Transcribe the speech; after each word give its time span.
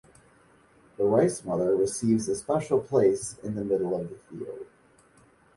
The 0.97 1.03
Rice 1.03 1.45
Mother 1.45 1.75
receives 1.75 2.27
a 2.27 2.35
special 2.35 2.79
place 2.79 3.37
in 3.43 3.53
the 3.53 3.63
middle 3.63 3.95
of 3.95 4.09
the 4.09 4.15
field. 4.15 4.65